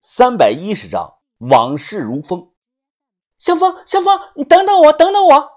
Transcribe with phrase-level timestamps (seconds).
[0.00, 2.52] 三百一十章往事如风。
[3.38, 5.50] 香风，香风，你等等我，等等我！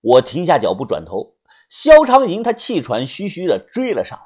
[0.00, 1.36] 我停下脚步，转头，
[1.68, 4.24] 肖长银他气喘吁吁的追了上来。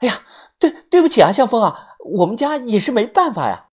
[0.00, 0.24] 哎呀，
[0.58, 3.68] 对，对不起啊，香风啊，我们家也是没办法呀。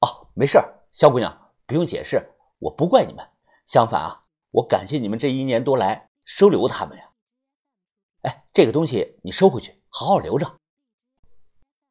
[0.00, 0.58] 哦，没事，
[0.92, 3.26] 肖姑娘不用解释，我不怪你们。
[3.66, 7.10] 相反啊，我感谢你们这一年多来收留他们呀。
[8.22, 10.58] 哎，这个东西你收回去，好好留着。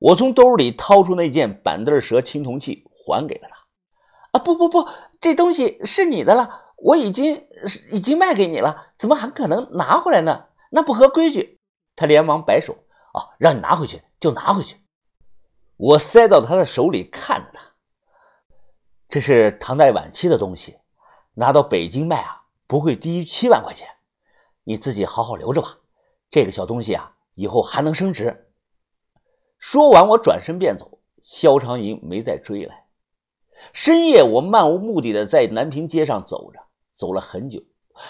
[0.06, 4.38] 我从兜里掏出那件板凳蛇青铜器，还给了他。
[4.38, 4.88] 啊，不不不，
[5.20, 7.48] 这东西是你的了，我已经
[7.92, 10.46] 已经卖给你了，怎么还可能拿回来呢？
[10.70, 11.60] 那不合规矩。
[11.96, 12.74] 他连忙摆手，
[13.14, 14.78] 啊，让你拿回去就拿回去。
[15.78, 17.62] 我塞到他的手里，看着他。
[19.10, 20.78] 这是唐代晚期的东西，
[21.34, 23.88] 拿到北京卖啊，不会低于七万块钱。
[24.66, 25.78] 你自己好好留着吧。
[26.30, 28.45] 这个小东西啊，以后还能升值。
[29.68, 31.00] 说完，我转身便走。
[31.24, 32.86] 肖长银没再追来。
[33.74, 36.60] 深夜，我漫无目的的在南平街上走着，
[36.94, 37.64] 走了很久。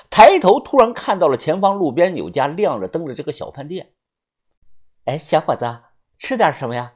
[0.10, 3.94] 抬头突然看到了前方路边有家亮着灯的这个小饭店。
[5.06, 5.80] 哎，小伙子，
[6.18, 6.96] 吃点什么呀？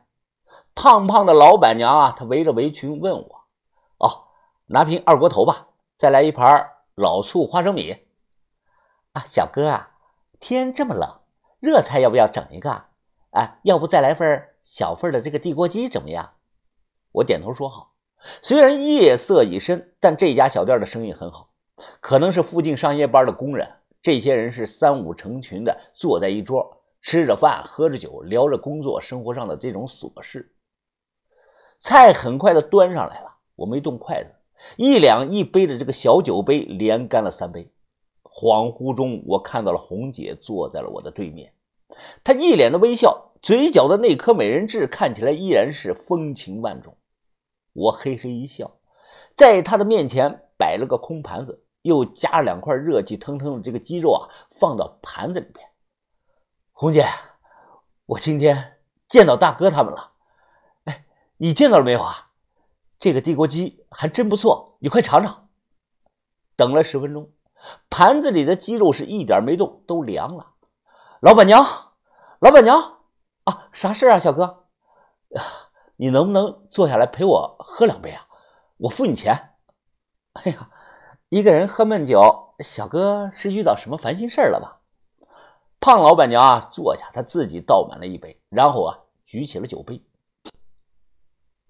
[0.75, 3.45] 胖胖的老板娘啊，她围着围裙问我
[3.99, 4.27] ：“哦，
[4.65, 7.95] 拿瓶二锅头吧，再来一盘老醋花生米。”
[9.13, 9.91] 啊，小哥啊，
[10.37, 11.21] 天这么冷，
[11.61, 12.87] 热菜要不要整一个？
[13.31, 16.33] 哎，要不再来份小份的这个地锅鸡怎么样？
[17.11, 17.95] 我点头说好。
[18.41, 21.49] 虽然夜色已深，但这家小店的生意很好。
[22.01, 23.67] 可能是附近上夜班的工人，
[24.01, 30.53] 这些人是三五成群的坐在一桌，吃着饭，喝着酒，聊着工作生活上的这种琐事。
[31.79, 34.29] 菜很快的端上来了，我没动筷子，
[34.75, 37.71] 一两一杯的这个小酒杯连干了三杯。
[38.23, 41.53] 恍惚中，我看到了红姐坐在了我的对面。
[42.23, 46.97] 他一脸的微笑，嘴角的那颗美人痣看起来依然是风情万种。
[47.73, 48.79] 我嘿嘿一笑，
[49.35, 55.65] 在他的面前摆了个空盘子，又夹了两块热气腾腾的这个鸡肉啊，放到盘子里边。
[56.71, 57.05] 红姐，
[58.05, 60.11] 我今天见到大哥他们了。
[60.85, 61.05] 哎，
[61.37, 62.31] 你见到了没有啊？
[62.99, 65.47] 这个地锅鸡还真不错，你快尝尝。
[66.57, 67.31] 等了十分钟，
[67.89, 70.53] 盘子里的鸡肉是一点没动，都凉了。
[71.21, 71.65] 老板娘，
[72.39, 72.99] 老板娘，
[73.43, 74.67] 啊，啥事啊，小哥？
[75.97, 78.25] 你能不能坐下来陪我喝两杯啊？
[78.77, 79.55] 我付你钱。
[80.31, 80.69] 哎呀，
[81.27, 84.79] 一个人喝闷酒，小哥是遇到什么烦心事了吧？
[85.81, 90.01] 胖老板娘啊，坐下，她自己倒满了一杯，然后啊，举起了酒杯。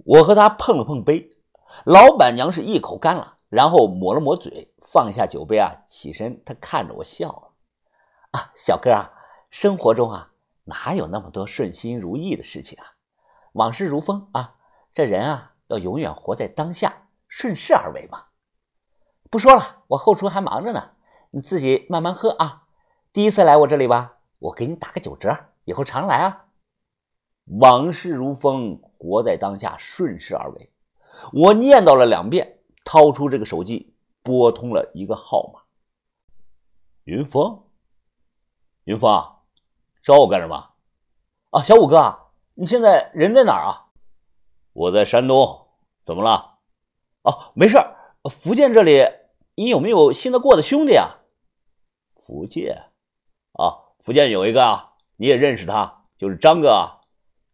[0.05, 1.27] 我和她碰了碰杯，
[1.85, 7.49] 老板娘是一口干了，然后抹了抹嘴，放下酒杯啊，起身，她看着我笑了。
[8.29, 9.16] 啊，小哥啊。
[9.49, 10.31] 生活中啊，
[10.65, 12.93] 哪有那么多顺心如意的事情啊？
[13.53, 14.55] 往事如风啊，
[14.93, 18.25] 这人啊，要永远活在当下，顺势而为嘛。
[19.31, 20.91] 不说了，我后厨还忙着呢，
[21.31, 22.67] 你自己慢慢喝啊。
[23.11, 25.35] 第一次来我这里吧，我给你打个九折，
[25.66, 26.45] 以后常来啊。
[27.59, 30.71] 往事如风，活在当下，顺势而为。
[31.33, 35.61] 我念叨了两遍，掏出这个手机，拨通了一个号码。
[37.05, 37.63] 云峰，
[38.83, 39.38] 云峰。
[40.01, 40.69] 找我干什么？
[41.51, 42.17] 啊，小五哥，
[42.53, 43.87] 你现在人在哪儿啊？
[44.73, 45.67] 我在山东，
[46.03, 46.57] 怎么了？
[47.23, 47.77] 哦，没事
[48.29, 49.05] 福建这里，
[49.55, 51.19] 你有没有信得过的兄弟啊？
[52.15, 52.91] 福建，
[53.53, 57.01] 啊，福建有一个啊，你也认识他，就是张哥啊，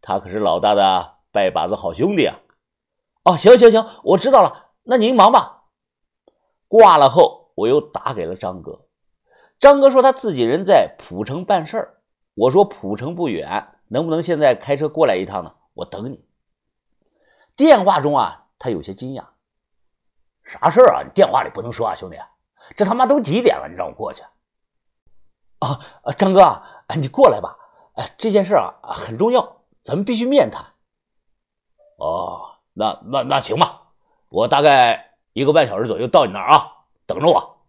[0.00, 2.38] 他可是老大的拜把子好兄弟啊。
[3.24, 5.64] 哦，行行行，我知道了，那您忙吧。
[6.68, 8.86] 挂了后，我又打给了张哥，
[9.58, 11.95] 张哥说他自己人在蒲城办事儿。
[12.36, 15.54] 我说蒲城不远，能不能现在开车过来一趟呢？
[15.72, 16.22] 我等你。
[17.56, 19.24] 电话中啊，他有些惊讶
[20.44, 21.02] ：“啥事儿啊？
[21.02, 22.18] 你电话里不能说啊，兄弟，
[22.76, 23.66] 这他妈都几点了？
[23.70, 24.22] 你让我过去？”
[25.60, 25.80] 啊，
[26.18, 26.62] 张哥，
[26.96, 27.56] 你过来吧。
[27.94, 30.62] 哎，这件事啊很重要，咱们必须面谈。
[31.96, 33.92] 哦，那那那行吧，
[34.28, 37.64] 我大概一个半小时左右到你那儿啊，等着我。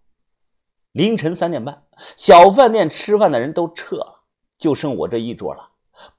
[0.91, 1.85] 凌晨三点半，
[2.17, 4.16] 小饭店吃饭的人都撤了。
[4.57, 5.69] 就剩我这一桌了。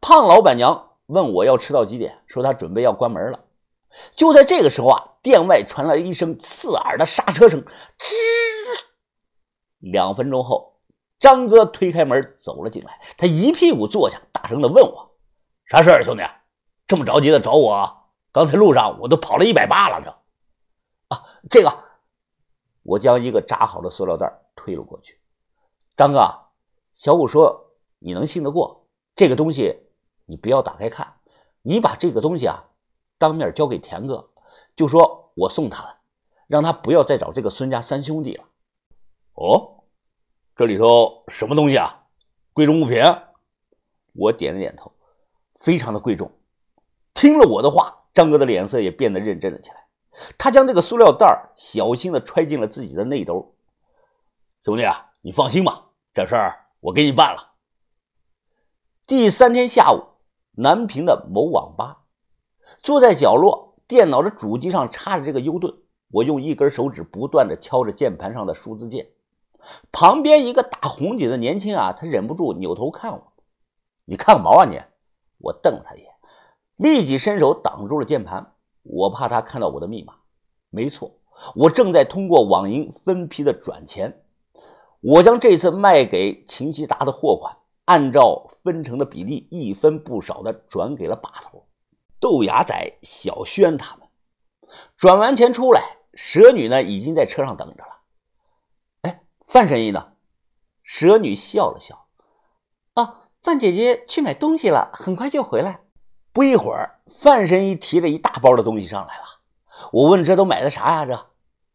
[0.00, 3.40] 胖老板娘问我要吃到几点，说她准备要关门了。
[4.12, 7.62] 就在这个时候啊，店外传来一声刺耳的刹车声，
[7.99, 8.14] 吱。
[9.79, 10.81] 两分钟后，
[11.19, 15.17] 张哥推开门走了进来，他一屁股坐下，大声的问我
[15.67, 16.23] ：“啥事儿，兄弟？
[16.87, 18.11] 这么着急的找我？
[18.32, 20.11] 刚才路上我都跑了一百八了，这……
[21.08, 21.73] 啊，这个……
[22.82, 25.19] 我将一个扎好的塑料袋推了过去。
[25.96, 26.20] 张哥，
[26.93, 27.64] 小五说。
[27.99, 29.85] 你能信得过这个东西？
[30.27, 31.15] 你不要打开看，
[31.62, 32.65] 你把这个东西啊
[33.17, 34.29] 当面交给田哥，
[34.77, 35.99] 就说我送他了，
[36.47, 38.45] 让他不要再找这个孙家三兄弟了。
[39.35, 39.85] 哦，
[40.55, 42.05] 这里头什么东西啊？
[42.53, 43.03] 贵重物品？
[44.15, 44.93] 我点了点头，
[45.61, 46.31] 非常的贵重。
[47.15, 49.87] 听了我的话，张哥的脸色也变得认真了起来。
[50.37, 53.55] 他将这个塑料袋小心的揣进了自己的内兜。
[54.65, 57.48] 兄弟啊，你放心吧，这事儿我给你办了。
[59.08, 60.05] 第三天下午，
[60.56, 62.02] 南平的某网吧，
[62.82, 65.75] 坐在角落，电脑的主机上插着这个 U 盾，
[66.10, 69.08] 我用一根手指不断的敲着键盘上的数字键。
[69.90, 73.32] 旁边一个大红颈的年轻啊，他忍不住扭头看我。
[74.05, 74.78] 你看个毛啊你！
[75.38, 76.11] 我瞪了他一眼，
[76.76, 78.52] 立即伸手挡住了键盘。
[78.82, 80.16] 我怕他看到我的密码。
[80.69, 81.12] 没错，
[81.54, 84.22] 我正在通过网银分批的转钱。
[85.00, 87.56] 我将这次卖给秦希达的货款，
[87.88, 91.67] 按照分成的比例一分不少的转给了把头
[92.20, 94.06] 豆芽仔、小轩他们。
[94.94, 98.02] 转完钱出来，蛇女呢已经在车上等着了。
[99.02, 100.12] 哎，范神医呢？
[100.82, 102.08] 蛇女笑了笑。
[102.93, 105.81] 啊，范姐姐去买东西了，很快就回来。
[106.35, 109.25] 不一会儿，范神医提了一大包的东西上来了。
[109.93, 111.26] 我问：“这都买的啥呀？”这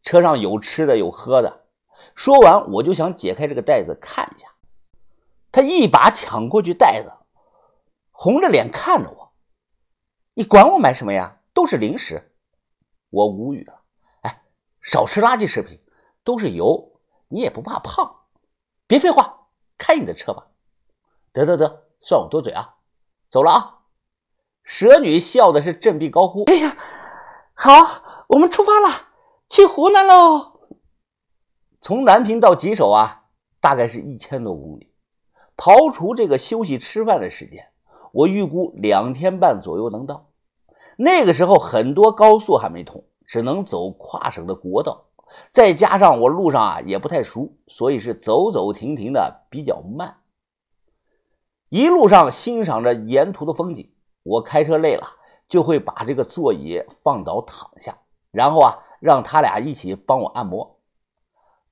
[0.02, 1.64] 车上有吃的，有喝的。
[2.14, 4.53] 说完，我就想解开这个袋子看一下。
[5.54, 7.12] 他一把抢过去袋子，
[8.10, 9.32] 红着脸看着我
[10.34, 11.38] ：“你管我买什么呀？
[11.52, 12.34] 都是零食。”
[13.08, 13.82] 我无语了。
[14.22, 14.42] 哎，
[14.82, 15.80] 少吃垃圾食品，
[16.24, 16.98] 都是油，
[17.28, 18.22] 你也不怕胖？
[18.88, 19.46] 别废话，
[19.78, 20.48] 开你的车吧。
[21.32, 22.74] 得得得，算我多嘴啊，
[23.28, 23.78] 走了啊。
[24.64, 26.76] 蛇女笑的是振臂高呼：“哎呀，
[27.54, 29.10] 好，我们出发了，
[29.48, 30.68] 去湖南喽！”
[31.80, 33.26] 从南平到吉首啊，
[33.60, 34.92] 大概是一千多公里。
[35.56, 37.68] 刨除这个休息吃饭的时间，
[38.12, 40.26] 我预估两天半左右能到。
[40.96, 45.06] 那个时候很多高速还没通，只能走跨省的国道。
[45.48, 50.18] 再加上我路上啊也不太熟，所以是走走停停的，比较慢。
[51.68, 53.90] 一路上欣赏着沿途的风景。
[54.22, 55.06] 我开车累了，
[55.48, 57.98] 就会把这个座椅放倒躺下，
[58.30, 60.78] 然后啊，让他俩一起帮我按摩。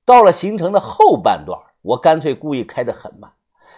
[0.05, 3.31] 到了行程的后半段，我干脆故意开得很慢，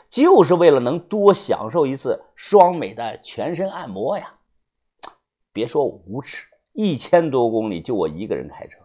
[0.10, 4.34] 就是为了能多享受一次双美的全身按摩呀。
[5.52, 8.78] 别说我无耻，一千多公里就我一个人开车，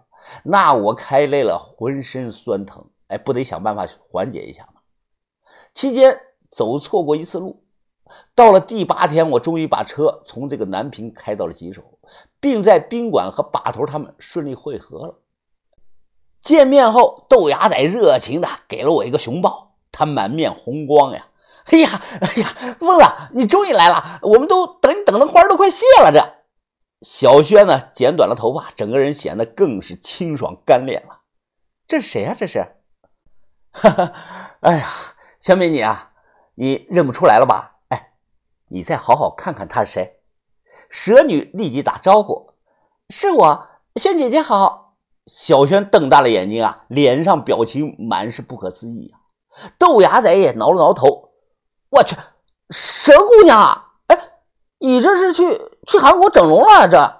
[0.44, 4.80] 那我开累了浑身酸疼，哎，不得想办法缓解一下吗？
[5.72, 6.18] 期间
[6.48, 7.64] 走错过一次路。
[8.34, 11.82] 到了第八天，我终于把车从这个南平开到了吉首，
[12.40, 15.14] 并在宾馆和把头他们顺利会合了。
[16.40, 21.26] 见面后，豆芽仔热情的给了我一个熊抱，他满面红光呀！
[21.66, 26.10] 哎呀，哎呀，疯子，你终于来了，我们都等你等的花都快谢了。
[26.12, 26.34] 这
[27.02, 31.20] 小轩呢，剪短了头发，整个人显得更是清爽干练了。
[31.86, 32.34] 这是谁呀？
[32.36, 32.66] 这是？
[33.72, 34.12] 哈哈，
[34.60, 34.88] 哎呀，
[35.38, 36.12] 小美女啊，
[36.54, 37.78] 你认不出来了吧？
[37.88, 38.14] 哎
[38.68, 40.20] 你再好好看看他是谁？
[40.88, 42.54] 蛇女立即打招呼
[43.10, 44.96] ：“是我，轩姐姐好。”
[45.26, 49.19] 小轩瞪大了眼睛啊，脸上表情满是不可思议啊。
[49.78, 51.30] 豆芽仔也挠了挠头
[51.90, 52.16] ：“我去，
[52.70, 54.32] 蛇姑娘啊，哎，
[54.78, 56.88] 你这是去去韩国整容了？
[56.88, 57.16] 这，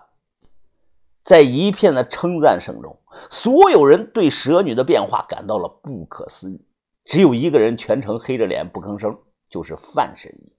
[1.23, 2.99] 在一片的称赞声中，
[3.29, 6.65] 所有人对蛇女的变化感到了不可思议。
[7.05, 10.53] 只有一个人全程黑着脸不吭声，就是范神医。